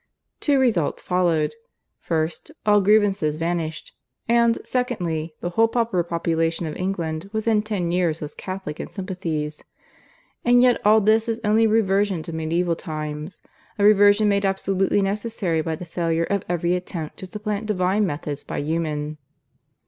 Two 0.39 0.57
results 0.57 1.03
followed 1.03 1.53
first, 1.99 2.49
all 2.65 2.81
grievances 2.81 3.35
vanished; 3.35 3.95
and 4.27 4.57
secondly, 4.65 5.35
the 5.41 5.51
whole 5.51 5.67
pauper 5.67 6.01
population 6.03 6.65
of 6.65 6.75
England 6.75 7.29
within 7.31 7.61
ten 7.61 7.91
years 7.91 8.19
was 8.19 8.33
Catholic 8.33 8.79
in 8.79 8.87
sympathies. 8.87 9.63
And 10.43 10.63
yet 10.63 10.81
all 10.83 11.01
this 11.01 11.29
is 11.29 11.39
only 11.43 11.65
a 11.65 11.69
reversion 11.69 12.23
to 12.23 12.33
medieval 12.33 12.75
times 12.75 13.41
a 13.77 13.83
reversion 13.85 14.27
made 14.27 14.43
absolutely 14.43 15.03
necessary 15.03 15.61
by 15.61 15.75
the 15.75 15.85
failure 15.85 16.23
of 16.23 16.43
every 16.49 16.73
attempt 16.73 17.17
to 17.17 17.27
supplant 17.27 17.67
Divine 17.67 18.03
methods 18.03 18.43
by 18.43 18.57
human. 18.59 19.19